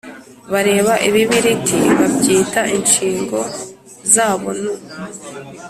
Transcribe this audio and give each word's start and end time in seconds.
Bareba 0.53 0.93
ibibiriti, 1.07 1.77
babyita 1.97 2.61
inshingo 2.77 3.39
zabo 4.13 4.49
nu: 4.61 4.73